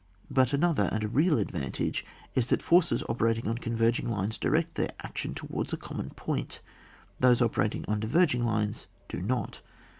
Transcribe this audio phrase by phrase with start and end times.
[0.31, 2.03] But another and a real advantage
[2.33, 6.57] is, that forces operating on converging lines direct their action towards & common pointy
[7.19, 9.61] those operating on diverging lines do not.